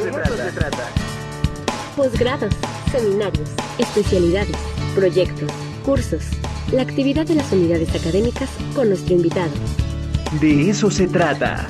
eso 0.00 0.36
se 0.36 0.52
trata. 0.52 0.88
Posgrados, 1.96 2.54
seminarios, 2.90 3.50
especialidades, 3.78 4.56
proyectos, 4.94 5.50
cursos. 5.84 6.24
La 6.72 6.82
actividad 6.82 7.26
de 7.26 7.34
las 7.34 7.52
unidades 7.52 7.94
académicas 7.94 8.48
con 8.74 8.88
nuestro 8.88 9.14
invitado. 9.14 9.50
De 10.40 10.70
eso 10.70 10.90
se 10.90 11.06
trata. 11.06 11.66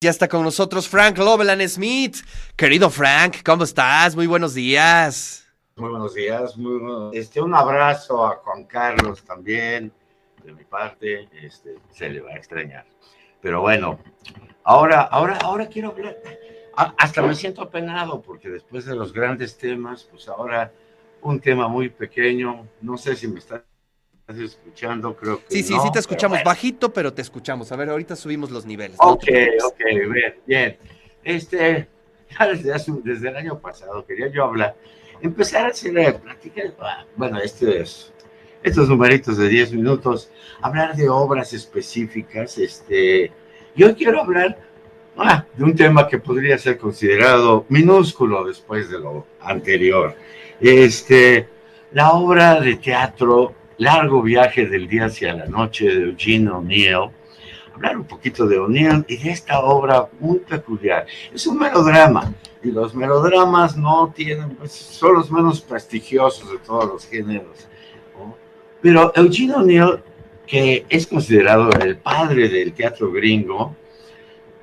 Ya 0.00 0.10
está 0.10 0.28
con 0.28 0.42
nosotros 0.42 0.88
Frank 0.88 1.16
Loveland 1.18 1.62
Smith. 1.68 2.16
Querido 2.56 2.90
Frank, 2.90 3.36
¿cómo 3.44 3.64
estás? 3.64 4.16
Muy 4.16 4.26
buenos 4.26 4.54
días. 4.54 5.44
Muy 5.76 5.90
buenos 5.90 6.14
días. 6.14 6.56
Muy 6.56 6.78
bueno- 6.78 7.10
Este, 7.12 7.40
un 7.40 7.54
abrazo 7.54 8.26
a 8.26 8.36
Juan 8.36 8.64
Carlos 8.64 9.22
también, 9.24 9.92
de 10.44 10.52
mi 10.52 10.64
parte. 10.64 11.28
Este, 11.40 11.76
se 11.94 12.08
le 12.08 12.20
va 12.20 12.30
a 12.32 12.36
extrañar. 12.36 12.84
Pero 13.40 13.60
bueno, 13.60 13.98
ahora, 14.64 15.02
ahora, 15.02 15.38
ahora 15.42 15.66
quiero 15.68 15.90
hablar. 15.90 16.16
Hasta 16.76 17.22
me 17.22 17.34
siento 17.34 17.62
apenado 17.62 18.20
porque 18.22 18.48
después 18.50 18.84
de 18.84 18.94
los 18.94 19.12
grandes 19.12 19.56
temas, 19.56 20.04
pues 20.04 20.28
ahora 20.28 20.72
un 21.22 21.40
tema 21.40 21.68
muy 21.68 21.88
pequeño. 21.88 22.68
No 22.82 22.96
sé 22.98 23.16
si 23.16 23.28
me 23.28 23.38
estás 23.38 23.62
escuchando, 24.28 25.16
creo 25.16 25.38
que 25.38 25.44
Sí, 25.54 25.62
sí, 25.62 25.72
no, 25.74 25.80
sí 25.82 25.88
te 25.88 25.92
pero 25.92 26.00
escuchamos 26.00 26.38
bueno. 26.38 26.48
bajito, 26.50 26.92
pero 26.92 27.12
te 27.12 27.22
escuchamos. 27.22 27.70
A 27.72 27.76
ver, 27.76 27.88
ahorita 27.90 28.16
subimos 28.16 28.50
los 28.50 28.66
niveles. 28.66 28.98
no 29.02 29.12
Ok, 29.12 29.24
preocupes. 29.24 29.64
ok, 29.64 29.78
bien, 30.12 30.34
bien. 30.46 30.78
Este, 31.24 31.88
ya 32.38 32.46
desde, 32.48 32.72
hace- 32.74 32.92
desde 33.04 33.28
el 33.28 33.36
año 33.36 33.58
pasado 33.58 34.04
quería 34.04 34.28
yo 34.28 34.44
hablar, 34.44 34.76
empezar 35.20 35.66
a 35.66 35.68
hacer 35.68 35.96
eh, 35.98 36.12
pláticas, 36.12 36.72
ah, 36.80 37.04
bueno, 37.16 37.38
este 37.38 37.80
es- 37.80 38.12
estos 38.62 38.88
numeritos 38.88 39.36
de 39.38 39.48
10 39.48 39.72
minutos, 39.72 40.30
hablar 40.60 40.96
de 40.96 41.08
obras 41.08 41.52
específicas, 41.52 42.58
este, 42.58 43.30
yo 43.76 43.94
quiero 43.94 44.20
hablar 44.22 44.58
ah, 45.16 45.44
de 45.56 45.64
un 45.64 45.74
tema 45.74 46.08
que 46.08 46.18
podría 46.18 46.58
ser 46.58 46.78
considerado 46.78 47.64
minúsculo 47.68 48.44
después 48.44 48.90
de 48.90 48.98
lo 48.98 49.26
anterior. 49.40 50.14
Este, 50.60 51.48
la 51.92 52.12
obra 52.12 52.60
de 52.60 52.76
teatro 52.76 53.54
Largo 53.78 54.22
viaje 54.22 54.66
del 54.66 54.88
día 54.88 55.04
hacia 55.06 55.34
la 55.34 55.46
noche 55.46 55.84
de 55.86 56.04
Eugene 56.04 56.50
O'Neill, 56.50 57.10
hablar 57.74 57.98
un 57.98 58.04
poquito 58.04 58.46
de 58.46 58.58
O'Neill 58.58 59.04
y 59.06 59.18
de 59.18 59.30
esta 59.30 59.60
obra 59.60 60.08
muy 60.18 60.38
peculiar. 60.38 61.06
Es 61.34 61.46
un 61.46 61.58
melodrama 61.58 62.32
y 62.62 62.70
los 62.70 62.94
melodramas 62.94 63.76
no 63.76 64.12
tienen, 64.16 64.56
pues, 64.56 64.72
son 64.72 65.14
los 65.14 65.30
menos 65.30 65.60
prestigiosos 65.60 66.50
de 66.50 66.58
todos 66.58 66.86
los 66.86 67.06
géneros. 67.06 67.68
Pero 68.80 69.12
Eugene 69.14 69.54
O'Neill, 69.54 70.00
que 70.46 70.86
es 70.88 71.06
considerado 71.06 71.70
el 71.72 71.98
padre 71.98 72.48
del 72.48 72.72
teatro 72.72 73.12
gringo, 73.12 73.76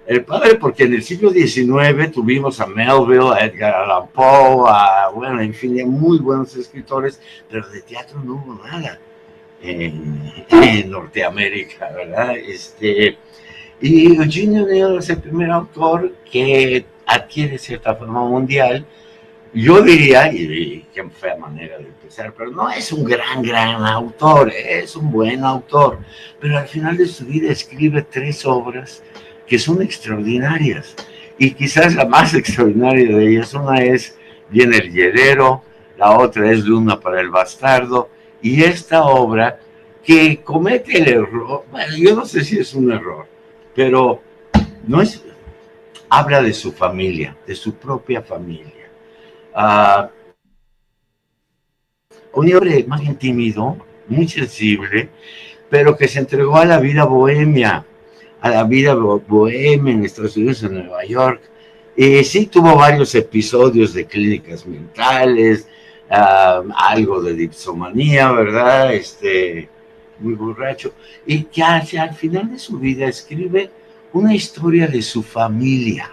el 0.05 0.25
padre 0.25 0.55
porque 0.55 0.83
en 0.83 0.93
el 0.93 1.03
siglo 1.03 1.31
XIX 1.31 2.11
tuvimos 2.11 2.59
a 2.59 2.67
Melville, 2.67 3.33
a 3.33 3.45
Edgar 3.45 3.73
Allan 3.73 4.07
Poe, 4.09 4.69
a, 4.69 5.09
bueno, 5.13 5.39
en 5.41 5.53
fin, 5.53 5.89
muy 5.89 6.19
buenos 6.19 6.55
escritores, 6.55 7.21
pero 7.49 7.67
de 7.69 7.81
teatro 7.81 8.21
no 8.23 8.33
hubo 8.33 8.63
nada 8.63 8.99
en, 9.61 10.91
Norteamérica, 10.91 11.89
¿verdad? 11.91 12.35
Este, 12.35 13.17
y 13.81 14.15
Eugene 14.15 14.61
O'Neill 14.61 14.97
es 14.97 15.09
el 15.09 15.19
primer 15.19 15.51
autor 15.51 16.13
que 16.29 16.85
adquiere 17.05 17.57
cierta 17.57 17.95
fama 17.95 18.25
mundial. 18.25 18.85
Yo 19.53 19.81
diría, 19.81 20.33
y, 20.33 20.85
qué 20.93 21.07
fea 21.09 21.37
manera 21.37 21.77
de 21.77 21.85
empezar, 21.85 22.33
pero 22.35 22.51
no 22.51 22.69
es 22.71 22.91
un 22.91 23.03
gran, 23.03 23.41
gran 23.43 23.85
autor, 23.85 24.51
es 24.51 24.95
un 24.95 25.11
buen 25.11 25.43
autor, 25.43 25.99
pero 26.39 26.57
al 26.57 26.67
final 26.67 26.97
de 26.97 27.05
su 27.05 27.25
vida 27.25 27.51
escribe 27.51 28.01
tres 28.01 28.45
obras 28.45 29.03
que 29.47 29.59
son 29.59 29.81
extraordinarias. 29.81 30.95
Y 31.37 31.51
quizás 31.51 31.95
la 31.95 32.05
más 32.05 32.33
extraordinaria 32.33 33.15
de 33.15 33.29
ellas, 33.29 33.53
una 33.53 33.81
es 33.83 34.17
Viene 34.49 34.77
el 34.77 34.91
Hielero, 34.91 35.63
la 35.97 36.17
otra 36.17 36.51
es 36.51 36.63
Luna 36.63 36.99
para 36.99 37.19
el 37.19 37.29
Bastardo, 37.29 38.09
y 38.41 38.63
esta 38.63 39.03
obra 39.03 39.59
que 40.03 40.41
comete 40.43 40.99
el 40.99 41.07
error, 41.07 41.65
bueno, 41.71 41.95
yo 41.97 42.15
no 42.15 42.25
sé 42.25 42.43
si 42.43 42.59
es 42.59 42.73
un 42.73 42.91
error, 42.91 43.25
pero 43.73 44.21
no 44.85 45.01
es, 45.01 45.23
habla 46.09 46.41
de 46.41 46.53
su 46.53 46.71
familia, 46.71 47.35
de 47.47 47.55
su 47.55 47.75
propia 47.75 48.21
familia. 48.21 48.89
Ah, 49.55 50.09
un 52.33 52.53
hombre 52.53 52.83
más 52.87 53.01
bien 53.01 53.17
muy 54.07 54.27
sensible, 54.27 55.09
pero 55.69 55.95
que 55.95 56.07
se 56.07 56.19
entregó 56.19 56.57
a 56.57 56.65
la 56.65 56.79
vida 56.79 57.05
bohemia, 57.05 57.85
a 58.43 58.49
la 58.49 58.63
vida 58.65 58.93
bo- 58.93 59.23
bohemia 59.25 59.93
en 59.93 60.03
Estados 60.03 60.35
Unidos, 60.35 60.61
en 60.63 60.73
Nueva 60.73 61.05
York. 61.05 61.41
Y 61.95 62.23
sí 62.25 62.47
tuvo 62.47 62.75
varios 62.75 63.15
episodios 63.15 63.93
de 63.93 64.05
clínicas 64.05 64.65
mentales, 64.65 65.65
ah, 66.09 66.61
algo 66.75 67.21
de 67.21 67.33
dipsomanía, 67.35 68.31
¿verdad? 68.33 68.93
Este, 68.93 69.69
muy 70.19 70.33
borracho. 70.33 70.93
Y 71.25 71.43
que 71.45 71.63
hacia 71.63 72.03
al 72.03 72.15
final 72.15 72.51
de 72.51 72.59
su 72.59 72.77
vida 72.77 73.07
escribe 73.07 73.69
una 74.11 74.35
historia 74.35 74.87
de 74.87 75.01
su 75.01 75.23
familia, 75.23 76.11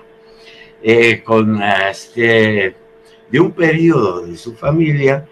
eh, 0.83 1.23
con 1.25 1.61
este, 1.63 2.75
de 3.29 3.41
un 3.41 3.51
periodo 3.51 4.25
de 4.27 4.37
su 4.37 4.55
familia 4.55 5.27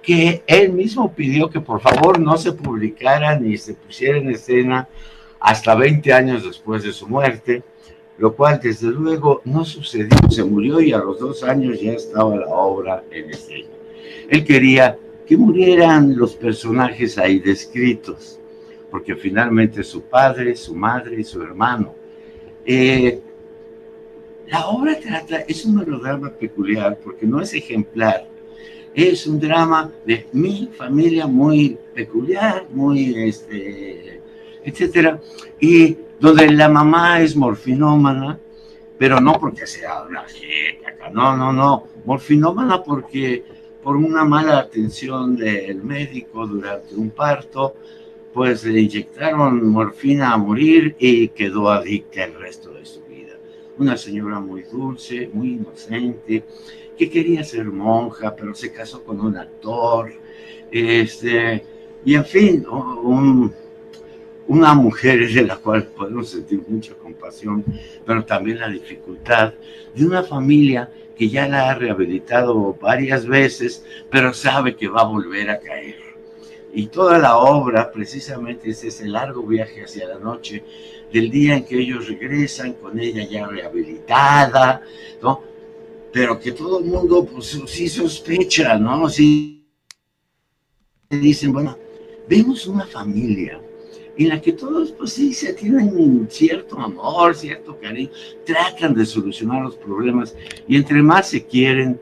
que 0.00 0.42
él 0.46 0.72
mismo 0.72 1.12
pidió 1.12 1.50
que 1.50 1.60
por 1.60 1.80
favor 1.80 2.18
no 2.18 2.36
se 2.38 2.52
publicara 2.52 3.38
ni 3.38 3.58
se 3.58 3.74
pusiera 3.74 4.16
en 4.18 4.30
escena 4.30 4.88
hasta 5.40 5.74
20 5.74 6.12
años 6.12 6.44
después 6.44 6.82
de 6.82 6.92
su 6.92 7.06
muerte, 7.06 7.62
lo 8.18 8.34
cual 8.34 8.60
desde 8.62 8.88
luego 8.88 9.42
no 9.44 9.64
sucedió, 9.64 10.16
se 10.28 10.44
murió 10.44 10.80
y 10.80 10.92
a 10.92 10.98
los 10.98 11.20
dos 11.20 11.42
años 11.44 11.80
ya 11.80 11.92
estaba 11.92 12.36
la 12.36 12.48
obra 12.48 13.04
en 13.10 13.30
escena. 13.30 13.68
Él 14.28 14.44
quería 14.44 14.98
que 15.26 15.36
murieran 15.36 16.16
los 16.16 16.34
personajes 16.34 17.18
ahí 17.18 17.38
descritos, 17.38 18.38
porque 18.90 19.14
finalmente 19.14 19.84
su 19.84 20.02
padre, 20.02 20.56
su 20.56 20.74
madre 20.74 21.20
y 21.20 21.24
su 21.24 21.42
hermano. 21.42 21.94
Eh, 22.64 23.20
la 24.48 24.66
obra 24.68 24.98
trata, 24.98 25.40
es 25.40 25.64
un 25.66 25.76
melodrama 25.76 26.30
peculiar 26.30 26.98
porque 27.04 27.26
no 27.26 27.40
es 27.40 27.52
ejemplar, 27.52 28.26
es 28.94 29.26
un 29.26 29.38
drama 29.38 29.92
de 30.06 30.26
mi 30.32 30.70
familia 30.74 31.26
muy 31.26 31.78
peculiar, 31.94 32.66
muy, 32.70 33.14
este, 33.28 34.17
etcétera, 34.68 35.20
y 35.60 35.96
donde 36.20 36.50
la 36.50 36.68
mamá 36.68 37.20
es 37.20 37.36
morfinómana, 37.36 38.38
pero 38.98 39.20
no 39.20 39.38
porque 39.38 39.66
sea 39.66 40.02
una 40.02 40.24
jeca, 40.24 41.10
no, 41.12 41.36
no, 41.36 41.52
no, 41.52 41.84
morfinómana 42.04 42.82
porque 42.82 43.44
por 43.82 43.96
una 43.96 44.24
mala 44.24 44.58
atención 44.58 45.36
del 45.36 45.82
médico 45.82 46.46
durante 46.46 46.94
un 46.94 47.10
parto, 47.10 47.74
pues 48.34 48.64
le 48.64 48.80
inyectaron 48.80 49.66
morfina 49.68 50.32
a 50.32 50.36
morir 50.36 50.94
y 50.98 51.28
quedó 51.28 51.70
adicta 51.70 52.24
el 52.24 52.34
resto 52.34 52.72
de 52.72 52.84
su 52.84 53.02
vida. 53.04 53.34
Una 53.78 53.96
señora 53.96 54.40
muy 54.40 54.62
dulce, 54.62 55.30
muy 55.32 55.54
inocente, 55.54 56.44
que 56.98 57.08
quería 57.08 57.44
ser 57.44 57.66
monja, 57.66 58.34
pero 58.34 58.54
se 58.54 58.72
casó 58.72 59.02
con 59.04 59.20
un 59.20 59.36
actor, 59.36 60.12
este, 60.70 61.64
y 62.04 62.14
en 62.14 62.24
fin, 62.24 62.66
un, 62.68 63.54
una 64.48 64.72
mujer 64.72 65.30
de 65.30 65.42
la 65.44 65.56
cual 65.56 65.84
podemos 65.84 66.30
sentir 66.30 66.62
mucha 66.66 66.94
compasión, 66.94 67.62
pero 68.04 68.24
también 68.24 68.58
la 68.58 68.68
dificultad 68.68 69.52
de 69.94 70.06
una 70.06 70.22
familia 70.22 70.90
que 71.16 71.28
ya 71.28 71.46
la 71.46 71.70
ha 71.70 71.74
rehabilitado 71.74 72.74
varias 72.80 73.26
veces, 73.26 73.84
pero 74.10 74.32
sabe 74.32 74.74
que 74.74 74.88
va 74.88 75.02
a 75.02 75.04
volver 75.06 75.50
a 75.50 75.60
caer. 75.60 75.96
Y 76.72 76.86
toda 76.86 77.18
la 77.18 77.36
obra 77.36 77.92
precisamente 77.92 78.70
es 78.70 78.82
ese 78.84 79.06
largo 79.06 79.42
viaje 79.42 79.84
hacia 79.84 80.08
la 80.08 80.18
noche, 80.18 80.64
del 81.12 81.30
día 81.30 81.56
en 81.56 81.64
que 81.64 81.78
ellos 81.78 82.08
regresan 82.08 82.74
con 82.74 82.98
ella 82.98 83.26
ya 83.28 83.46
rehabilitada, 83.46 84.82
¿no? 85.22 85.42
Pero 86.12 86.40
que 86.40 86.52
todo 86.52 86.78
el 86.78 86.86
mundo, 86.86 87.24
pues 87.26 87.60
sí 87.66 87.88
sospecha, 87.88 88.78
¿no? 88.78 89.08
Sí 89.10 89.66
dicen, 91.10 91.52
bueno, 91.52 91.76
vemos 92.28 92.66
una 92.66 92.86
familia 92.86 93.60
en 94.18 94.30
la 94.30 94.40
que 94.40 94.52
todos, 94.52 94.90
pues 94.92 95.12
sí, 95.12 95.32
se 95.32 95.52
tienen 95.54 96.26
cierto 96.28 96.78
amor, 96.78 97.36
cierto 97.36 97.78
cariño, 97.80 98.10
tratan 98.44 98.94
de 98.94 99.06
solucionar 99.06 99.62
los 99.62 99.76
problemas 99.76 100.34
y 100.66 100.76
entre 100.76 101.02
más 101.02 101.28
se 101.28 101.44
quieren, 101.44 102.00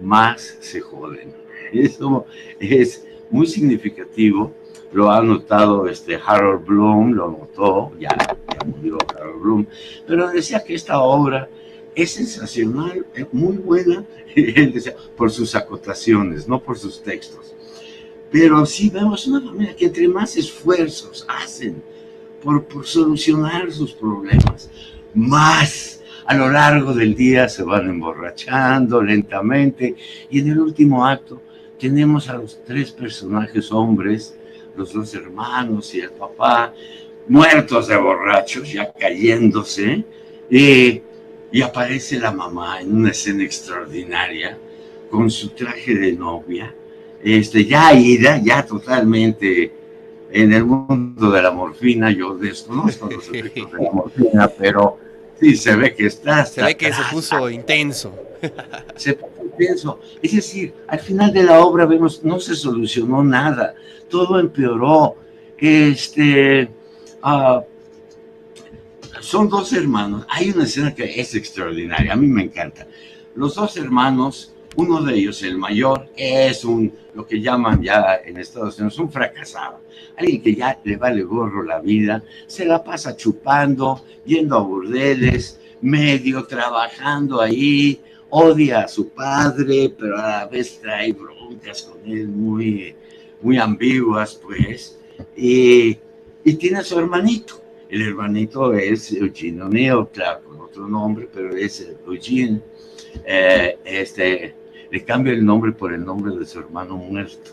más 0.00 0.56
se 0.60 0.80
joden. 0.80 1.34
Eso 1.72 2.24
es 2.60 3.04
muy 3.30 3.46
significativo, 3.48 4.52
lo 4.92 5.10
ha 5.10 5.20
notado 5.22 5.88
este 5.88 6.18
Harold 6.24 6.64
Bloom, 6.64 7.12
lo 7.12 7.30
notó, 7.32 7.92
ya, 7.98 8.16
ya 8.16 8.64
murió 8.64 8.98
Harold 9.14 9.42
Bloom, 9.42 9.66
pero 10.06 10.30
decía 10.30 10.62
que 10.62 10.74
esta 10.74 11.00
obra 11.00 11.48
es 11.96 12.12
sensacional, 12.12 13.04
es 13.14 13.26
muy 13.32 13.56
buena, 13.56 14.04
él 14.36 14.72
decía, 14.72 14.94
por 15.16 15.32
sus 15.32 15.56
acotaciones, 15.56 16.46
no 16.46 16.62
por 16.62 16.78
sus 16.78 17.02
textos. 17.02 17.54
Pero 18.30 18.66
sí 18.66 18.90
vemos 18.90 19.26
una 19.26 19.40
familia 19.40 19.76
que 19.76 19.86
entre 19.86 20.08
más 20.08 20.36
esfuerzos 20.36 21.24
hacen 21.28 21.82
por, 22.42 22.64
por 22.64 22.86
solucionar 22.86 23.72
sus 23.72 23.92
problemas, 23.92 24.70
más 25.14 25.96
a 26.26 26.34
lo 26.34 26.50
largo 26.50 26.92
del 26.92 27.14
día 27.14 27.48
se 27.48 27.62
van 27.62 27.88
emborrachando 27.88 29.00
lentamente. 29.00 29.94
Y 30.28 30.40
en 30.40 30.50
el 30.50 30.58
último 30.58 31.06
acto 31.06 31.40
tenemos 31.78 32.28
a 32.28 32.36
los 32.36 32.62
tres 32.64 32.90
personajes 32.90 33.70
hombres, 33.70 34.36
los 34.76 34.92
dos 34.92 35.14
hermanos 35.14 35.94
y 35.94 36.00
el 36.00 36.10
papá, 36.10 36.74
muertos 37.28 37.88
de 37.88 37.96
borrachos, 37.96 38.72
ya 38.72 38.92
cayéndose, 38.92 40.04
y, 40.50 41.00
y 41.52 41.62
aparece 41.62 42.18
la 42.18 42.32
mamá 42.32 42.80
en 42.80 42.94
una 42.94 43.10
escena 43.10 43.44
extraordinaria 43.44 44.58
con 45.10 45.30
su 45.30 45.50
traje 45.50 45.94
de 45.94 46.12
novia, 46.12 46.74
este, 47.26 47.64
ya 47.64 47.92
ida, 47.92 48.40
ya 48.40 48.64
totalmente 48.64 49.72
en 50.30 50.52
el 50.52 50.64
mundo 50.64 51.32
de 51.32 51.42
la 51.42 51.50
morfina, 51.50 52.12
yo 52.12 52.36
desconozco 52.36 53.10
los 53.10 53.26
efectos 53.32 53.72
de 53.72 53.82
la 53.82 53.90
morfina, 53.90 54.48
pero 54.48 54.98
sí 55.40 55.56
se 55.56 55.74
ve 55.74 55.92
que 55.92 56.06
está. 56.06 56.46
Se 56.46 56.62
ve 56.62 56.76
que 56.76 56.92
se 56.92 57.02
puso 57.10 57.50
intenso. 57.50 58.14
Se 58.94 59.14
puso 59.14 59.42
intenso. 59.42 60.00
Es 60.22 60.36
decir, 60.36 60.72
al 60.86 61.00
final 61.00 61.32
de 61.32 61.42
la 61.42 61.64
obra 61.64 61.84
vemos, 61.84 62.22
no 62.22 62.38
se 62.38 62.54
solucionó 62.54 63.24
nada, 63.24 63.74
todo 64.08 64.38
empeoró. 64.38 65.16
Este, 65.58 66.68
uh, 67.24 67.60
son 69.20 69.48
dos 69.48 69.72
hermanos. 69.72 70.26
Hay 70.28 70.50
una 70.50 70.62
escena 70.62 70.94
que 70.94 71.18
es 71.20 71.34
extraordinaria, 71.34 72.12
a 72.12 72.16
mí 72.16 72.28
me 72.28 72.44
encanta. 72.44 72.86
Los 73.34 73.56
dos 73.56 73.76
hermanos, 73.78 74.52
uno 74.76 75.02
de 75.02 75.14
ellos, 75.14 75.42
el 75.42 75.58
mayor, 75.58 76.08
es 76.16 76.64
un, 76.64 76.92
lo 77.14 77.26
que 77.26 77.40
llaman 77.40 77.82
ya 77.82 78.20
en 78.24 78.36
Estados 78.36 78.78
Unidos, 78.78 78.98
un 78.98 79.10
fracasado. 79.10 79.80
Alguien 80.16 80.42
que 80.42 80.54
ya 80.54 80.78
le 80.84 80.96
vale 80.96 81.22
gorro 81.22 81.62
la 81.62 81.80
vida, 81.80 82.22
se 82.46 82.64
la 82.64 82.82
pasa 82.84 83.16
chupando, 83.16 84.04
yendo 84.24 84.56
a 84.56 84.60
burdeles, 84.60 85.60
medio 85.80 86.44
trabajando 86.44 87.40
ahí, 87.40 88.00
odia 88.30 88.80
a 88.80 88.88
su 88.88 89.08
padre, 89.10 89.94
pero 89.98 90.18
a 90.18 90.28
la 90.28 90.46
vez 90.46 90.80
trae 90.80 91.12
broncas 91.12 91.82
con 91.82 92.10
él 92.10 92.28
muy, 92.28 92.94
muy 93.40 93.58
ambiguas, 93.58 94.34
pues. 94.34 94.98
Y, 95.36 95.98
y 96.44 96.54
tiene 96.54 96.78
a 96.78 96.84
su 96.84 96.98
hermanito. 96.98 97.62
El 97.88 98.02
hermanito 98.02 98.72
es 98.74 99.12
Eugene 99.12 99.62
O'Neill, 99.62 100.08
claro, 100.12 100.42
con 100.44 100.60
otro 100.60 100.88
nombre, 100.88 101.28
pero 101.32 101.54
es 101.56 101.86
Eugene. 102.04 102.60
Eh, 103.24 103.78
este, 103.84 104.54
le 104.90 105.04
cambia 105.04 105.32
el 105.32 105.44
nombre 105.44 105.72
por 105.72 105.92
el 105.92 106.04
nombre 106.04 106.36
de 106.36 106.44
su 106.44 106.58
hermano 106.58 106.96
muerto, 106.96 107.50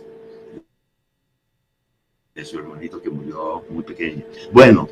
de 2.33 2.45
su 2.45 2.59
hermanito 2.59 3.01
que 3.01 3.09
murió 3.09 3.63
muy 3.69 3.83
pequeño. 3.83 4.23
Bueno, 4.51 4.89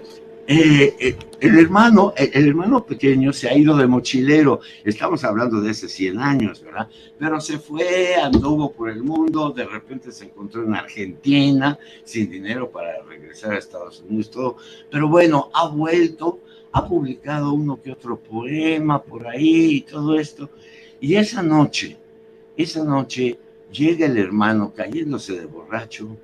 eh, 0.47 0.95
eh, 0.99 1.17
el 1.39 1.59
hermano, 1.59 2.13
el, 2.17 2.29
el, 2.33 2.47
hermano 2.49 2.85
pequeño 2.85 3.31
se 3.31 3.47
ha 3.47 3.55
ido 3.55 3.77
de 3.77 3.87
mochilero, 3.87 4.59
estamos 4.83 5.23
hablando 5.23 5.61
de 5.61 5.69
hace 5.69 5.87
100 5.87 6.19
años, 6.19 6.61
¿verdad? 6.63 6.89
Pero 7.17 7.39
se 7.39 7.59
fue, 7.59 8.15
anduvo 8.15 8.73
por 8.73 8.89
el 8.89 9.03
mundo, 9.03 9.51
de 9.51 9.65
repente 9.65 10.11
se 10.11 10.25
encontró 10.25 10.63
en 10.63 10.75
Argentina, 10.75 11.77
sin 12.03 12.29
dinero 12.29 12.69
para 12.69 13.01
regresar 13.03 13.53
a 13.53 13.59
Estados 13.59 14.01
Unidos, 14.01 14.31
todo. 14.31 14.57
Pero 14.89 15.07
bueno, 15.07 15.49
ha 15.53 15.67
vuelto, 15.69 16.41
ha 16.73 16.87
publicado 16.87 17.53
uno 17.53 17.81
que 17.81 17.91
otro 17.91 18.17
poema 18.17 19.01
por 19.01 19.27
ahí 19.27 19.75
y 19.75 19.81
todo 19.81 20.19
esto. 20.19 20.49
Y 20.99 21.15
esa 21.15 21.41
noche, 21.41 21.97
esa 22.57 22.83
noche 22.83 23.39
llega 23.71 24.05
el 24.05 24.17
hermano 24.17 24.73
cayéndose 24.73 25.39
de 25.39 25.45
borracho, 25.45 26.17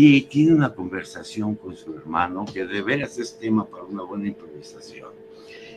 y 0.00 0.22
tiene 0.22 0.54
una 0.54 0.72
conversación 0.72 1.56
con 1.56 1.76
su 1.76 1.92
hermano, 1.92 2.44
que 2.44 2.64
de 2.64 2.82
veras 2.82 3.18
es 3.18 3.36
tema 3.36 3.66
para 3.66 3.82
una 3.82 4.04
buena 4.04 4.28
improvisación. 4.28 5.10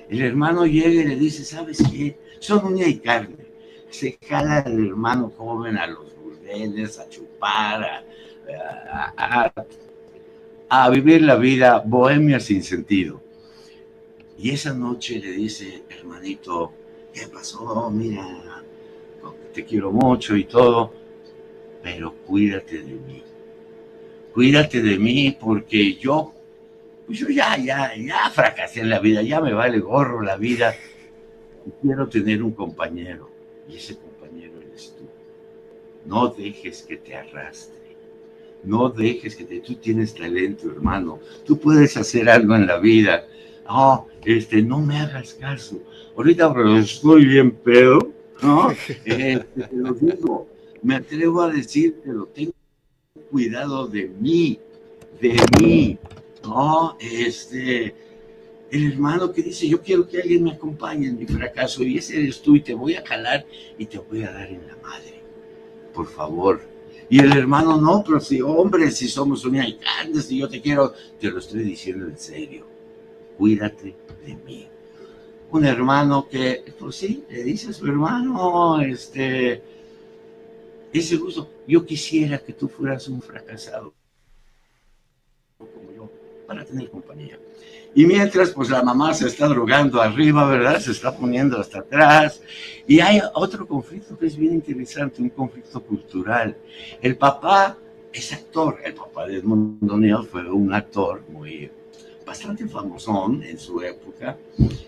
El 0.09 0.21
hermano 0.21 0.67
llega 0.67 1.01
y 1.01 1.07
le 1.07 1.15
dice, 1.15 1.43
¿sabes 1.43 1.81
qué? 1.91 2.19
Son 2.39 2.63
uña 2.65 2.87
y 2.87 2.99
carne. 2.99 3.47
Se 3.89 4.19
jala 4.21 4.59
el 4.59 4.89
hermano 4.89 5.31
joven 5.35 5.75
a 5.75 5.87
los 5.87 6.15
burdeles, 6.15 6.99
a 6.99 7.09
chupar, 7.09 8.05
a, 9.17 9.53
a, 10.69 10.89
vivir 10.91 11.23
la 11.23 11.35
vida 11.35 11.81
bohemia 11.83 12.39
sin 12.39 12.61
sentido. 12.61 13.21
Y 14.37 14.51
esa 14.51 14.73
noche 14.73 15.19
le 15.19 15.31
dice, 15.31 15.83
hermanito, 15.89 16.73
¿qué 17.11 17.27
pasó? 17.27 17.89
Mira, 17.89 18.60
te 19.51 19.65
quiero 19.65 19.91
mucho 19.91 20.35
y 20.35 20.45
todo, 20.45 20.93
pero 21.83 22.13
cuídate 22.25 22.81
de 22.81 22.93
mí 22.93 23.23
cuídate 24.33 24.81
de 24.81 24.97
mí 24.97 25.35
porque 25.39 25.95
yo, 25.95 26.33
pues 27.05 27.19
yo 27.19 27.29
ya, 27.29 27.57
ya, 27.57 27.95
ya 27.95 28.29
fracasé 28.29 28.81
en 28.81 28.89
la 28.89 28.99
vida, 28.99 29.21
ya 29.21 29.41
me 29.41 29.53
vale 29.53 29.79
gorro 29.79 30.21
la 30.21 30.37
vida. 30.37 30.75
Y 31.65 31.71
quiero 31.81 32.07
tener 32.07 32.41
un 32.41 32.51
compañero 32.51 33.29
y 33.69 33.75
ese 33.75 33.97
compañero 33.97 34.53
eres 34.61 34.95
tú. 34.97 35.05
No 36.05 36.29
dejes 36.29 36.81
que 36.83 36.97
te 36.97 37.15
arrastre. 37.15 37.79
No 38.63 38.89
dejes 38.89 39.35
que 39.35 39.43
te... 39.43 39.59
Tú 39.59 39.75
tienes 39.75 40.13
talento, 40.13 40.69
hermano. 40.69 41.19
Tú 41.45 41.59
puedes 41.59 41.97
hacer 41.97 42.29
algo 42.29 42.55
en 42.55 42.67
la 42.67 42.77
vida. 42.77 43.25
Oh, 43.67 44.07
este, 44.23 44.61
no 44.61 44.79
me 44.79 44.97
hagas 44.97 45.33
caso. 45.35 45.79
Ahorita 46.15 46.53
estoy 46.79 47.25
bien 47.25 47.51
pedo, 47.51 48.11
¿no? 48.41 48.71
Este, 49.05 49.45
te 49.45 49.75
lo 49.75 49.93
digo. 49.93 50.47
Me 50.81 50.95
atrevo 50.95 51.41
a 51.41 51.49
decir 51.49 52.01
lo 52.05 52.25
tengo 52.25 52.53
cuidado 53.29 53.87
de 53.87 54.07
mí, 54.07 54.59
de 55.21 55.39
mí, 55.59 55.97
¿no? 56.43 56.97
Este, 56.99 57.93
el 58.71 58.93
hermano 58.93 59.31
que 59.31 59.43
dice, 59.43 59.67
yo 59.67 59.81
quiero 59.81 60.07
que 60.07 60.21
alguien 60.21 60.43
me 60.43 60.51
acompañe 60.51 61.07
en 61.07 61.19
mi 61.19 61.25
fracaso, 61.25 61.83
y 61.83 61.97
ese 61.97 62.19
eres 62.19 62.41
tú, 62.41 62.55
y 62.55 62.61
te 62.61 62.73
voy 62.73 62.95
a 62.95 63.05
jalar 63.05 63.45
y 63.77 63.85
te 63.85 63.99
voy 63.99 64.23
a 64.23 64.31
dar 64.31 64.47
en 64.47 64.65
la 64.65 64.75
madre, 64.77 65.21
por 65.93 66.07
favor. 66.07 66.61
Y 67.09 67.19
el 67.19 67.37
hermano, 67.37 67.79
no, 67.79 68.03
pero 68.05 68.19
si, 68.21 68.41
hombre, 68.41 68.89
si 68.91 69.07
somos 69.07 69.43
unidad 69.43 69.67
y 69.67 69.75
carne, 69.75 70.21
si 70.21 70.37
yo 70.37 70.47
te 70.47 70.61
quiero, 70.61 70.93
te 71.19 71.29
lo 71.29 71.39
estoy 71.39 71.63
diciendo 71.63 72.07
en 72.07 72.17
serio, 72.17 72.65
cuídate 73.37 73.95
de 74.25 74.35
mí. 74.45 74.70
Un 75.51 75.65
hermano 75.65 76.27
que, 76.29 76.63
pues 76.79 76.95
sí, 76.95 77.25
le 77.29 77.43
dice 77.43 77.69
a 77.69 77.73
su 77.73 77.85
hermano, 77.85 78.81
este, 78.81 79.61
ese 80.93 81.17
gusto, 81.17 81.49
yo 81.67 81.85
quisiera 81.85 82.39
que 82.39 82.53
tú 82.53 82.67
fueras 82.69 83.07
un 83.07 83.21
fracasado 83.21 83.93
como 85.57 85.91
yo, 85.93 86.11
para 86.47 86.65
tener 86.65 86.89
compañía. 86.89 87.37
Y 87.93 88.05
mientras, 88.05 88.51
pues 88.51 88.69
la 88.69 88.81
mamá 88.81 89.13
se 89.13 89.27
está 89.27 89.47
drogando 89.47 90.01
arriba, 90.01 90.47
¿verdad? 90.47 90.79
Se 90.79 90.91
está 90.91 91.15
poniendo 91.15 91.59
hasta 91.59 91.79
atrás. 91.79 92.41
Y 92.87 93.01
hay 93.01 93.21
otro 93.33 93.67
conflicto 93.67 94.17
que 94.17 94.27
es 94.27 94.37
bien 94.37 94.53
interesante, 94.53 95.21
un 95.21 95.29
conflicto 95.29 95.83
cultural. 95.83 96.55
El 97.01 97.17
papá 97.17 97.77
es 98.13 98.31
actor, 98.31 98.79
el 98.83 98.93
papá 98.93 99.27
de 99.27 99.37
Edmund 99.37 99.89
O'Neill 99.89 100.25
fue 100.29 100.49
un 100.49 100.73
actor 100.73 101.23
muy 101.29 101.69
bastante 102.31 102.65
famosón 102.65 103.43
en 103.43 103.59
su 103.59 103.81
época, 103.81 104.37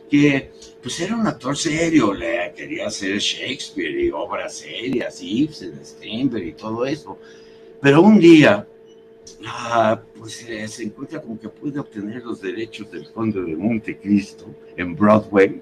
que 0.10 0.50
pues 0.82 0.98
era 1.02 1.14
un 1.14 1.28
actor 1.28 1.58
serio, 1.58 2.14
le 2.14 2.54
quería 2.56 2.88
hacer 2.88 3.18
Shakespeare 3.18 4.00
y 4.06 4.12
obras 4.12 4.54
serias, 4.60 5.22
Ibsen, 5.22 5.74
Strindberg 5.84 6.46
y 6.48 6.54
todo 6.54 6.86
eso. 6.86 7.20
Pero 7.82 8.02
un 8.02 8.18
día, 8.18 8.66
pues 10.18 10.48
eh, 10.48 10.66
se 10.70 10.84
encuentra 10.84 11.22
como 11.22 11.38
que 11.38 11.50
puede 11.50 11.82
obtener 11.82 12.24
los 12.24 12.40
derechos 12.40 12.90
del 12.90 13.12
Conde 13.12 13.42
de 13.42 13.58
Montecristo 13.58 14.46
en 14.78 14.96
Broadway, 14.96 15.62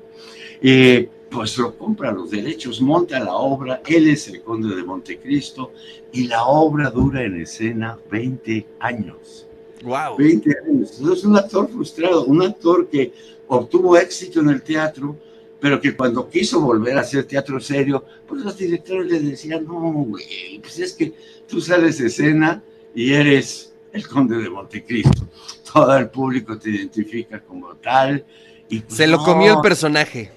y 0.62 1.08
pues 1.32 1.58
lo 1.58 1.76
compra 1.76 2.12
los 2.12 2.30
derechos, 2.30 2.80
monta 2.80 3.20
la 3.20 3.34
obra, 3.34 3.82
él 3.88 4.08
es 4.08 4.28
el 4.28 4.44
Conde 4.44 4.76
de 4.76 4.84
Montecristo, 4.84 5.72
y 6.12 6.28
la 6.28 6.46
obra 6.46 6.92
dura 6.92 7.24
en 7.24 7.42
escena 7.42 7.98
20 8.12 8.68
años. 8.80 9.48
Wow. 9.84 10.18
20 10.18 10.56
años. 10.68 11.00
Es 11.00 11.24
un 11.24 11.36
actor 11.38 11.70
frustrado, 11.70 12.26
un 12.26 12.42
actor 12.42 12.88
que 12.90 13.14
obtuvo 13.48 13.98
éxito 13.98 14.40
en 14.40 14.50
el 14.50 14.62
teatro, 14.62 15.16
pero 15.60 15.80
que 15.82 15.96
cuando 15.96 16.30
quiso 16.30 16.62
volver 16.62 16.98
a 16.98 17.02
hacer 17.02 17.26
teatro 17.26 17.60
serio, 17.60 18.04
pues 18.28 18.42
los 18.44 18.58
directores 18.58 19.12
le 19.12 19.20
decían, 19.20 19.66
no, 19.66 19.80
güey, 19.82 20.60
pues 20.62 20.80
es 20.80 20.94
que 20.94 21.14
tú 21.48 21.62
sales 21.62 21.98
de 22.00 22.08
escena 22.08 22.64
y 22.96 23.14
eres 23.14 23.74
el 23.94 24.08
conde 24.08 24.38
de 24.38 24.50
Montecristo. 24.50 25.28
Todo 25.74 25.98
el 25.98 26.10
público 26.10 26.58
te 26.58 26.70
identifica 26.70 27.40
como 27.42 27.76
tal. 27.76 28.26
Y 28.70 28.80
pues 28.82 28.96
Se 28.96 29.08
lo 29.08 29.18
no. 29.18 29.24
comió 29.24 29.54
el 29.54 29.62
personaje. 29.62 30.32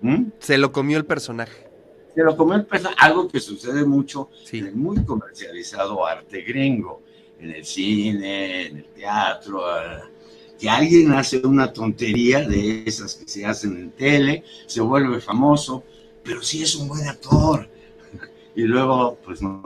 ¿Mm? 0.00 0.24
Se 0.38 0.58
lo 0.58 0.72
comió 0.72 0.98
el 0.98 1.04
personaje. 1.06 1.66
Se 2.14 2.22
lo 2.22 2.36
comió 2.36 2.54
el 2.56 2.64
personaje, 2.66 2.96
algo 3.00 3.28
que 3.28 3.40
sucede 3.40 3.84
mucho 3.84 4.30
Sí. 4.44 4.58
en 4.58 4.66
el 4.68 4.74
muy 4.76 5.04
comercializado 5.04 6.06
arte 6.06 6.42
gringo, 6.42 7.02
en 7.40 7.50
el 7.50 7.64
cine, 7.64 8.66
en 8.66 8.76
el 8.78 8.84
teatro, 8.86 9.62
que 10.58 10.68
alguien 10.68 11.12
hace 11.12 11.38
una 11.46 11.72
tontería 11.72 12.46
de 12.46 12.84
esas 12.86 13.14
que 13.14 13.28
se 13.28 13.44
hacen 13.44 13.76
en 13.76 13.90
tele, 13.90 14.44
se 14.66 14.80
vuelve 14.80 15.20
famoso, 15.20 15.84
pero 16.24 16.42
sí 16.42 16.62
es 16.62 16.74
un 16.74 16.88
buen 16.88 17.06
actor. 17.08 17.68
Y 18.56 18.62
luego, 18.62 19.18
pues 19.22 19.42
no. 19.42 19.62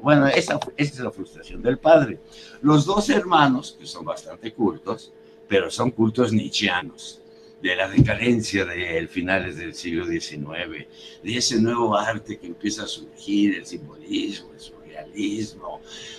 Bueno, 0.00 0.28
esa, 0.28 0.60
esa 0.76 0.92
es 0.92 1.00
la 1.00 1.10
frustración 1.10 1.60
del 1.60 1.78
padre. 1.78 2.20
Los 2.62 2.86
dos 2.86 3.10
hermanos, 3.10 3.76
que 3.76 3.84
son 3.84 4.04
bastante 4.04 4.52
cultos, 4.52 5.12
pero 5.48 5.70
son 5.70 5.90
cultos 5.90 6.32
nietzscheanos. 6.32 7.20
de 7.60 7.74
la 7.74 7.88
decadencia 7.88 8.66
de 8.66 9.08
finales 9.08 9.56
del 9.56 9.74
siglo 9.74 10.06
XIX, 10.06 10.86
de 11.22 11.36
ese 11.36 11.58
nuevo 11.58 11.96
arte 11.96 12.38
que 12.38 12.46
empieza 12.46 12.84
a 12.84 12.86
surgir, 12.86 13.54
el 13.54 13.64
simbolismo, 13.64 14.52
el 14.52 14.60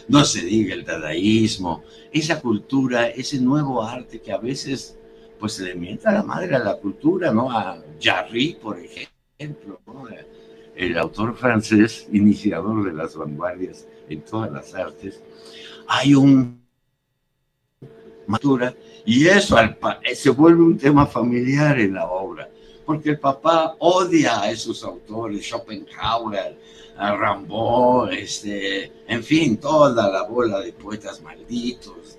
no 0.08 0.26
se 0.26 0.42
diga 0.42 0.74
el 0.74 0.86
dadaísmo, 0.86 1.84
esa 2.12 2.42
cultura, 2.42 3.08
ese 3.08 3.40
nuevo 3.40 3.84
arte 3.84 4.22
que 4.22 4.32
a 4.32 4.38
veces 4.38 4.98
pues 5.40 5.60
le 5.60 5.76
mienta 5.76 6.12
la 6.12 6.24
madre 6.24 6.56
a 6.56 6.60
la 6.60 6.76
cultura, 6.78 7.32
¿no? 7.32 7.52
A 7.52 7.82
Jarry, 8.02 8.58
por 8.62 8.80
ejemplo, 8.80 9.80
el 10.76 10.98
autor 10.98 11.36
francés, 11.36 12.08
iniciador 12.12 12.86
de 12.86 12.94
las 12.94 13.16
vanguardias 13.16 13.88
en 14.10 14.22
todas 14.22 14.52
las 14.52 14.74
artes, 14.74 15.22
hay 15.88 16.16
un 16.16 16.66
matura 18.28 18.76
y 19.06 19.28
eso 19.28 19.56
se 20.14 20.30
vuelve 20.32 20.64
un 20.64 20.78
tema 20.78 21.06
familiar 21.06 21.80
en 21.80 21.94
la 21.94 22.08
obra, 22.08 22.50
porque 22.86 23.12
el 23.12 23.20
papá 23.20 23.76
odia 23.80 24.42
a 24.42 24.52
esos 24.52 24.84
autores, 24.84 25.46
Schopenhauer, 25.46 26.58
a 26.98 27.16
Rambaud, 27.16 28.12
este, 28.12 28.92
en 29.08 29.24
fin, 29.24 29.58
toda 29.58 30.10
la 30.10 30.24
bola 30.24 30.60
de 30.60 30.74
poetas 30.74 31.22
malditos, 31.22 32.18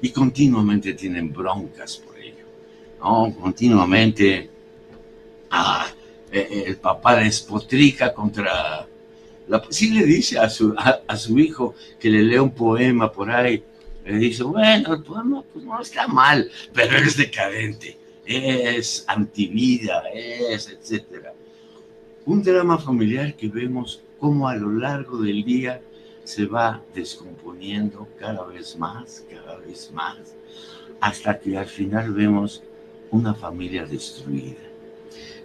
y 0.00 0.10
continuamente 0.10 0.94
tienen 0.94 1.32
broncas 1.32 1.96
por 1.96 2.18
ello, 2.18 2.44
¿no? 3.00 3.34
continuamente 3.40 4.48
ah, 5.50 5.86
eh, 6.30 6.48
eh, 6.50 6.64
el 6.68 6.76
papá 6.76 7.16
despotrica 7.16 8.14
contra... 8.14 8.86
La, 9.48 9.64
sí 9.70 9.90
le 9.90 10.04
dice 10.04 10.38
a 10.38 10.48
su, 10.48 10.72
a 10.76 11.16
su 11.16 11.36
hijo 11.40 11.74
que 11.98 12.08
le 12.08 12.22
lea 12.22 12.40
un 12.40 12.52
poema 12.52 13.10
por 13.10 13.28
ahí, 13.30 13.64
le 14.04 14.18
dice, 14.18 14.42
bueno, 14.44 14.94
el 14.94 15.02
poema 15.02 15.42
pues 15.52 15.64
no 15.64 15.80
está 15.80 16.06
mal, 16.08 16.50
pero 16.72 16.96
es 16.96 17.16
decadente, 17.16 17.96
es 18.24 19.04
antivida, 19.06 20.04
es 20.14 20.68
etcétera. 20.68 21.34
Un 22.30 22.44
drama 22.44 22.78
familiar 22.78 23.34
que 23.34 23.48
vemos 23.48 24.04
cómo 24.20 24.46
a 24.46 24.54
lo 24.54 24.70
largo 24.70 25.18
del 25.18 25.42
día 25.42 25.82
se 26.22 26.46
va 26.46 26.80
descomponiendo 26.94 28.06
cada 28.20 28.46
vez 28.46 28.78
más, 28.78 29.24
cada 29.28 29.58
vez 29.58 29.90
más, 29.92 30.36
hasta 31.00 31.40
que 31.40 31.58
al 31.58 31.66
final 31.66 32.12
vemos 32.12 32.62
una 33.10 33.34
familia 33.34 33.84
destruida. 33.84 34.62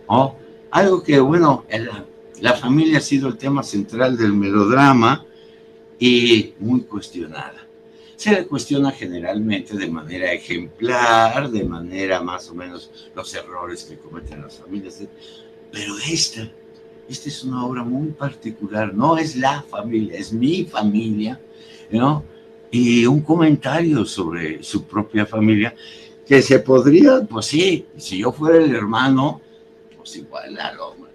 ¿Oh? 0.05 0.35
Algo 0.69 1.01
que, 1.01 1.19
bueno, 1.19 1.65
la 2.39 2.53
familia 2.53 2.99
ha 2.99 3.01
sido 3.01 3.29
el 3.29 3.37
tema 3.37 3.63
central 3.63 4.15
del 4.15 4.33
melodrama 4.33 5.25
y 5.97 6.53
muy 6.59 6.81
cuestionada 6.81 7.65
se 8.15 8.31
le 8.31 8.47
cuestiona 8.47 8.91
generalmente 8.91 9.75
de 9.75 9.89
manera 9.89 10.31
ejemplar, 10.31 11.49
de 11.51 11.65
manera 11.65 12.21
más 12.21 12.49
o 12.49 12.55
menos 12.55 13.09
los 13.13 13.33
errores 13.33 13.83
que 13.83 13.97
cometen 13.97 14.41
las 14.41 14.55
familias. 14.55 15.03
Pero 15.69 15.97
esta, 15.97 16.49
esta 17.07 17.29
es 17.29 17.43
una 17.43 17.65
obra 17.65 17.83
muy 17.83 18.09
particular, 18.09 18.93
no 18.93 19.17
es 19.17 19.35
la 19.35 19.61
familia, 19.61 20.17
es 20.17 20.33
mi 20.33 20.65
familia, 20.65 21.39
¿no? 21.91 22.23
Y 22.71 23.05
un 23.05 23.21
comentario 23.21 24.05
sobre 24.05 24.63
su 24.63 24.83
propia 24.83 25.25
familia 25.25 25.75
que 26.25 26.41
se 26.41 26.59
podría, 26.59 27.21
pues 27.21 27.45
sí, 27.45 27.85
si 27.97 28.19
yo 28.19 28.31
fuera 28.31 28.63
el 28.63 28.75
hermano, 28.75 29.41
pues 29.95 30.15
igual 30.17 30.57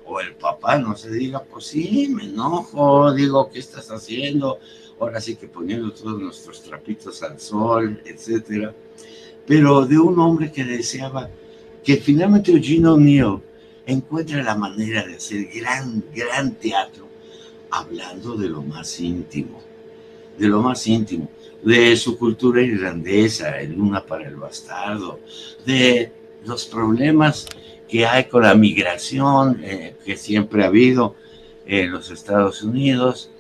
o 0.07 0.21
el 0.21 0.35
papá, 0.35 0.79
no 0.79 0.97
se 0.97 1.11
diga, 1.11 1.43
pues 1.43 1.67
sí, 1.67 2.09
me 2.09 2.25
enojo, 2.25 3.13
digo, 3.13 3.49
¿qué 3.51 3.61
estás 3.61 3.91
haciendo? 3.91 4.59
ahora 5.01 5.21
sí 5.21 5.35
que 5.35 5.49
poniendo 5.49 5.91
todos 5.93 6.21
nuestros 6.21 6.63
trapitos 6.63 7.23
al 7.23 7.41
sol, 7.41 8.01
etcétera, 8.05 8.75
pero 9.47 9.87
de 9.87 9.99
un 9.99 10.19
hombre 10.19 10.53
que 10.53 10.65
deseaba 10.65 11.29
que 11.83 11.97
finalmente 11.97 12.53
Eugene 12.53 12.89
O'Neill 12.89 13.41
encuentre 13.91 14.43
la 14.43 14.55
manera 14.55 15.07
de 15.07 15.17
hacer 15.17 15.49
gran, 15.55 16.05
gran 16.15 16.55
teatro, 16.55 17.09
hablando 17.71 18.37
de 18.37 18.49
lo 18.49 18.63
más 18.63 18.99
íntimo, 19.01 19.61
de 20.39 20.49
lo 20.49 20.63
más 20.63 20.87
íntimo, 20.87 21.29
de 21.63 21.97
su 21.97 22.19
cultura 22.19 22.63
irlandesa, 22.63 23.61
el 23.61 23.75
Luna 23.75 24.05
para 24.05 24.27
el 24.27 24.37
Bastardo, 24.37 25.21
de 25.65 26.13
los 26.45 26.65
problemas 26.67 27.47
que 27.89 28.07
hay 28.07 28.25
con 28.25 28.43
la 28.43 28.55
migración 28.55 29.61
eh, 29.63 29.97
que 30.05 30.17
siempre 30.17 30.63
ha 30.63 30.69
habido 30.69 31.17
en 31.67 31.91
los 31.91 32.11
Estados 32.11 32.63
Unidos, 32.63 33.31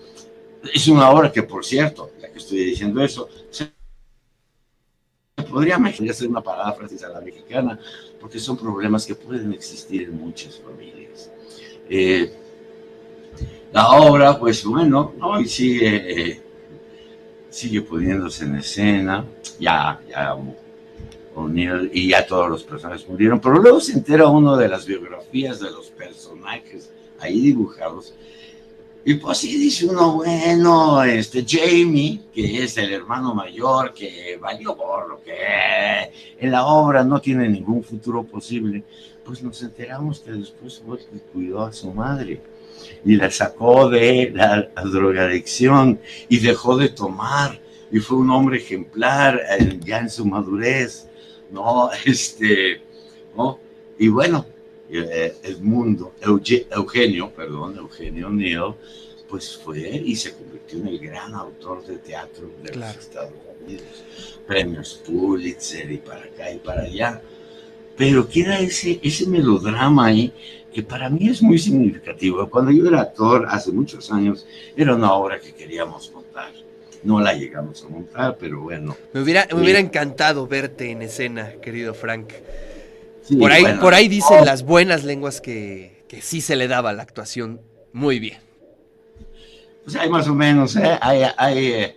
es 0.74 0.88
una 0.88 1.10
obra 1.10 1.32
que, 1.32 1.42
por 1.42 1.64
cierto, 1.64 2.10
ya 2.20 2.30
que 2.30 2.38
estoy 2.38 2.58
diciendo 2.58 3.02
eso, 3.02 3.28
podría 5.50 5.78
ser 6.12 6.28
una 6.28 6.42
parada 6.42 6.72
francesa 6.72 7.08
a 7.08 7.10
la 7.10 7.20
mexicana, 7.20 7.78
porque 8.20 8.38
son 8.38 8.56
problemas 8.56 9.06
que 9.06 9.14
pueden 9.14 9.52
existir 9.52 10.02
en 10.02 10.18
muchas 10.18 10.60
familias. 10.60 11.30
Eh, 11.88 12.32
la 13.72 13.88
obra, 13.90 14.38
pues 14.38 14.64
bueno, 14.64 15.14
hoy 15.22 15.46
sigue, 15.46 16.30
eh, 16.30 16.42
sigue 17.48 17.82
poniéndose 17.82 18.44
en 18.44 18.56
escena, 18.56 19.24
ya, 19.58 20.00
ya 20.08 20.36
y 21.92 22.08
ya 22.08 22.26
todos 22.26 22.50
los 22.50 22.64
personajes 22.64 23.08
murieron, 23.08 23.40
pero 23.40 23.56
luego 23.58 23.80
se 23.80 23.92
entera 23.92 24.26
uno 24.26 24.56
de 24.56 24.68
las 24.68 24.84
biografías 24.84 25.60
de 25.60 25.70
los 25.70 25.86
personajes 25.88 26.90
ahí 27.18 27.40
dibujados 27.40 28.14
y 29.04 29.14
pues 29.14 29.38
sí, 29.38 29.58
dice 29.58 29.86
uno, 29.86 30.16
bueno, 30.16 31.02
este 31.02 31.44
Jamie, 31.48 32.20
que 32.34 32.64
es 32.64 32.76
el 32.76 32.92
hermano 32.92 33.34
mayor, 33.34 33.94
que 33.94 34.38
valió 34.40 34.76
por 34.76 35.08
lo 35.08 35.22
que 35.22 35.32
en 36.38 36.50
la 36.50 36.66
obra 36.66 37.02
no 37.02 37.20
tiene 37.20 37.48
ningún 37.48 37.82
futuro 37.82 38.24
posible, 38.24 38.84
pues 39.24 39.42
nos 39.42 39.62
enteramos 39.62 40.20
que 40.20 40.32
después 40.32 40.82
que 41.10 41.18
cuidó 41.32 41.62
a 41.62 41.72
su 41.72 41.92
madre 41.92 42.42
y 43.04 43.16
la 43.16 43.30
sacó 43.30 43.88
de 43.88 44.32
la, 44.34 44.68
drogadicción 44.84 46.00
y 46.28 46.38
dejó 46.38 46.76
de 46.76 46.90
tomar 46.90 47.60
y 47.90 47.98
fue 47.98 48.18
un 48.18 48.30
hombre 48.30 48.58
ejemplar 48.58 49.40
eh, 49.58 49.78
ya 49.84 49.98
en 49.98 50.10
su 50.10 50.26
madurez, 50.26 51.08
¿no? 51.50 51.90
Este, 52.04 52.82
¿no? 53.36 53.58
Y 53.98 54.08
bueno, 54.08 54.46
Edmundo, 54.92 56.14
Eugenio, 56.20 57.30
perdón, 57.30 57.76
Eugenio 57.78 58.28
Neal, 58.30 58.74
pues 59.28 59.56
fue 59.56 60.02
y 60.04 60.16
se 60.16 60.34
convirtió 60.34 60.80
en 60.80 60.88
el 60.88 60.98
gran 60.98 61.34
autor 61.34 61.86
de 61.86 61.98
teatro 61.98 62.50
de 62.62 62.74
los 62.74 62.96
Estados 62.96 63.32
Unidos. 63.64 64.04
Premios 64.46 65.00
Pulitzer 65.06 65.90
y 65.92 65.98
para 65.98 66.24
acá 66.24 66.52
y 66.52 66.58
para 66.58 66.82
allá. 66.82 67.22
Pero 67.96 68.28
queda 68.28 68.58
ese, 68.58 68.98
ese 69.02 69.26
melodrama 69.26 70.06
ahí 70.06 70.32
que 70.74 70.82
para 70.82 71.08
mí 71.08 71.28
es 71.28 71.42
muy 71.42 71.58
significativo. 71.58 72.48
Cuando 72.50 72.72
yo 72.72 72.86
era 72.86 73.02
actor 73.02 73.46
hace 73.48 73.70
muchos 73.70 74.10
años, 74.10 74.46
era 74.76 74.94
una 74.94 75.12
obra 75.12 75.40
que 75.40 75.52
queríamos 75.52 76.10
montar. 76.12 76.52
No 77.02 77.20
la 77.20 77.32
llegamos 77.32 77.84
a 77.84 77.88
montar, 77.88 78.36
pero 78.38 78.62
bueno. 78.62 78.96
Me 79.12 79.22
hubiera, 79.22 79.46
me 79.52 79.62
hubiera 79.62 79.78
encantado 79.78 80.46
verte 80.46 80.90
en 80.90 81.02
escena, 81.02 81.52
querido 81.62 81.94
Frank 81.94 82.32
por, 83.38 83.52
ahí, 83.52 83.64
por 83.80 83.94
ahí 83.94 84.08
dicen 84.08 84.44
las 84.44 84.64
buenas 84.64 85.04
lenguas 85.04 85.40
que, 85.40 86.04
que, 86.08 86.22
sí 86.22 86.40
se 86.40 86.56
le 86.56 86.68
daba 86.68 86.92
la 86.92 87.02
actuación 87.02 87.60
muy 87.92 88.18
bien. 88.18 88.38
Pues 89.84 89.96
hay 89.96 90.08
más 90.08 90.28
o 90.28 90.34
menos, 90.34 90.76
¿eh? 90.76 90.98
hay, 91.00 91.22
hay 91.36 91.66
eh, 91.72 91.96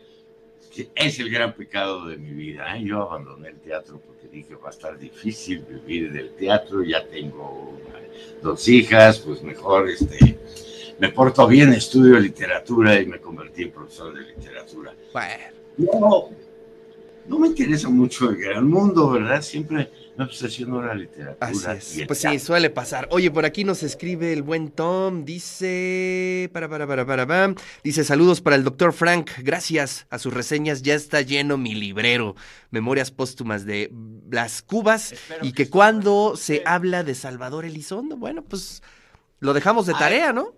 es 0.96 1.20
el 1.20 1.30
gran 1.30 1.54
pecado 1.54 2.08
de 2.08 2.18
mi 2.18 2.32
vida. 2.32 2.78
¿eh? 2.78 2.84
Yo 2.84 3.04
abandoné 3.04 3.50
el 3.50 3.60
teatro 3.60 4.02
porque 4.06 4.28
dije 4.28 4.56
va 4.56 4.70
a 4.70 4.72
estar 4.72 4.98
difícil 4.98 5.64
vivir 5.64 6.12
del 6.12 6.34
teatro, 6.36 6.84
ya 6.84 7.06
tengo 7.06 7.80
dos 8.42 8.68
hijas, 8.68 9.20
pues 9.20 9.44
mejor 9.44 9.90
este, 9.90 10.38
me 11.00 11.10
porto 11.10 11.48
bien, 11.48 11.74
estudio 11.74 12.20
literatura 12.20 13.00
y 13.00 13.06
me 13.06 13.20
convertí 13.20 13.64
en 13.64 13.72
profesor 13.72 14.14
de 14.14 14.22
literatura. 14.22 14.94
Bueno. 15.12 15.44
No, 15.76 16.30
no 17.28 17.40
me 17.40 17.48
interesa 17.48 17.90
mucho 17.90 18.30
el 18.30 18.38
gran 18.38 18.70
mundo, 18.70 19.10
¿verdad? 19.10 19.42
Siempre 19.42 19.90
me 20.16 20.26
obsesionó 20.26 20.82
la 20.82 20.94
literatura. 20.94 21.48
Así 21.72 22.02
es. 22.02 22.08
Pues 22.08 22.20
sí, 22.20 22.40
suele 22.40 22.70
pasar. 22.70 23.08
Oye, 23.12 23.32
por 23.32 23.46
aquí 23.46 23.64
nos 23.64 23.84
escribe 23.84 24.32
el 24.32 24.44
buen 24.44 24.70
Tom, 24.70 25.26
dice, 25.26 26.50
para, 26.54 26.70
para, 26.70 26.86
para, 26.86 27.06
para, 27.06 27.28
para, 27.28 27.56
dice 27.84 28.04
saludos 28.04 28.42
para 28.42 28.56
el 28.56 28.64
doctor 28.64 28.94
Frank, 28.94 29.32
gracias 29.40 30.06
a 30.10 30.20
sus 30.20 30.34
reseñas 30.34 30.84
ya 30.84 30.94
está 30.94 31.22
lleno 31.22 31.58
mi 31.58 31.74
librero, 31.74 32.36
memorias 32.70 33.12
póstumas 33.12 33.66
de 33.66 33.92
las 34.30 34.62
Cubas 34.62 35.16
y 35.42 35.54
que, 35.54 35.70
cuando 35.70 36.36
se 36.36 36.62
habla 36.66 37.04
de 37.04 37.16
Salvador 37.16 37.66
Elizondo, 37.66 38.18
bueno, 38.18 38.44
pues 38.44 38.84
lo 39.40 39.54
dejamos 39.54 39.88
de 39.88 39.94
tarea, 39.94 40.32
¿no? 40.32 40.54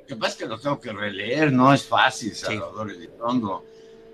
Lo 0.00 0.06
que 0.06 0.16
pasa 0.16 0.32
es 0.32 0.38
que 0.38 0.46
lo 0.46 0.58
tengo 0.58 0.80
que 0.80 0.92
releer, 0.92 1.52
no 1.52 1.72
es 1.72 1.84
fácil, 1.84 2.34
Salvador 2.34 2.90
Elizondo 2.90 3.64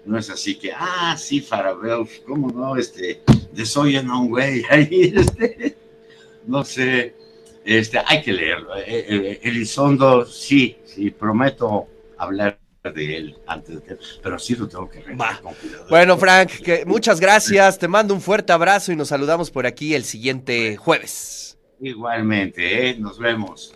no 0.04 0.18
es 0.18 0.30
así 0.30 0.56
que, 0.56 0.72
ah, 0.72 1.16
sí, 1.16 1.40
Farabel, 1.40 2.08
¿cómo 2.26 2.50
no? 2.50 2.76
Este, 2.76 3.22
de 3.52 3.66
Soy 3.66 3.96
en 3.96 4.10
un 4.10 4.28
güey, 4.28 4.62
ahí, 4.70 5.12
este, 5.16 5.76
no 6.46 6.64
sé, 6.64 7.14
este, 7.64 8.00
hay 8.04 8.22
que 8.22 8.32
leerlo. 8.32 8.76
Eh, 8.76 8.84
eh, 8.86 9.40
Elizondo, 9.42 10.26
sí, 10.26 10.76
sí, 10.84 11.10
prometo 11.10 11.86
hablar 12.18 12.58
de 12.90 13.16
él 13.16 13.36
antes 13.46 13.76
de 13.76 13.98
pero 14.22 14.38
sí 14.38 14.56
lo 14.56 14.68
tengo 14.68 14.88
que 14.90 15.02
cuidado. 15.02 15.54
Bueno, 15.88 16.18
Frank, 16.18 16.50
que 16.64 16.84
muchas 16.84 17.20
gracias. 17.20 17.78
Te 17.78 17.86
mando 17.86 18.12
un 18.12 18.20
fuerte 18.20 18.52
abrazo 18.52 18.90
y 18.90 18.96
nos 18.96 19.08
saludamos 19.08 19.50
por 19.50 19.66
aquí 19.66 19.94
el 19.94 20.04
siguiente 20.04 20.76
jueves. 20.76 21.58
Igualmente, 21.80 22.90
¿eh? 22.90 22.96
nos 22.98 23.18
vemos. 23.18 23.74